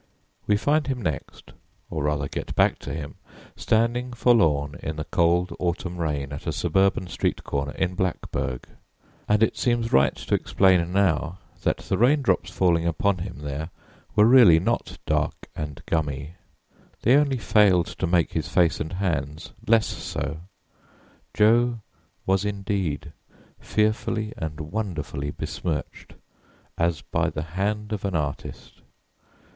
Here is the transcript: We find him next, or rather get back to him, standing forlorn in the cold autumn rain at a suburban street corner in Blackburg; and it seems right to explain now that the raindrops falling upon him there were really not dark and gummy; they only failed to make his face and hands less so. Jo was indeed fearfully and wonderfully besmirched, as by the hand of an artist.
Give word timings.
We 0.47 0.57
find 0.57 0.87
him 0.87 0.99
next, 0.99 1.53
or 1.91 2.05
rather 2.05 2.27
get 2.27 2.55
back 2.55 2.79
to 2.79 2.91
him, 2.91 3.17
standing 3.55 4.13
forlorn 4.13 4.73
in 4.79 4.95
the 4.95 5.03
cold 5.05 5.55
autumn 5.59 5.97
rain 5.99 6.33
at 6.33 6.47
a 6.47 6.51
suburban 6.51 7.05
street 7.05 7.43
corner 7.43 7.73
in 7.73 7.93
Blackburg; 7.93 8.67
and 9.29 9.43
it 9.43 9.55
seems 9.55 9.93
right 9.93 10.15
to 10.15 10.33
explain 10.33 10.91
now 10.91 11.37
that 11.61 11.77
the 11.77 11.99
raindrops 11.99 12.49
falling 12.49 12.87
upon 12.87 13.19
him 13.19 13.41
there 13.43 13.69
were 14.15 14.25
really 14.25 14.59
not 14.59 14.97
dark 15.05 15.35
and 15.55 15.83
gummy; 15.85 16.33
they 17.03 17.15
only 17.15 17.37
failed 17.37 17.85
to 17.85 18.07
make 18.07 18.33
his 18.33 18.47
face 18.47 18.79
and 18.79 18.93
hands 18.93 19.53
less 19.67 19.85
so. 19.85 20.39
Jo 21.35 21.81
was 22.25 22.43
indeed 22.43 23.13
fearfully 23.59 24.33
and 24.35 24.61
wonderfully 24.61 25.29
besmirched, 25.29 26.15
as 26.75 27.03
by 27.03 27.29
the 27.29 27.43
hand 27.53 27.93
of 27.93 28.03
an 28.03 28.15
artist. 28.15 28.81